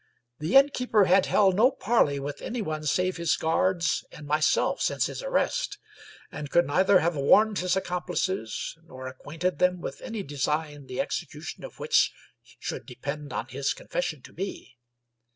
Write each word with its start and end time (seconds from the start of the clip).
The 0.39 0.55
innkeeper 0.55 1.05
had 1.05 1.27
held 1.27 1.55
no 1.55 1.69
parley 1.69 2.19
with 2.19 2.41
anyone 2.41 2.85
save 2.87 3.17
his 3.17 3.35
guards 3.37 4.03
and 4.11 4.25
myself 4.25 4.81
since 4.81 5.05
his 5.05 5.21
arrest, 5.21 5.77
and 6.31 6.49
could 6.49 6.65
neither 6.65 7.01
have 7.01 7.15
warned 7.15 7.59
his 7.59 7.75
accomplices, 7.75 8.75
nor 8.83 9.05
acquainted 9.05 9.59
them 9.59 9.79
with 9.79 10.01
any 10.01 10.23
design 10.23 10.87
the 10.87 10.99
execution 10.99 11.63
of 11.63 11.77
which 11.77 12.11
should 12.57 12.87
depend 12.87 13.31
on 13.31 13.49
his 13.49 13.75
con 13.75 13.89
fession 13.89 14.23
to 14.23 14.33
me. 14.33 14.75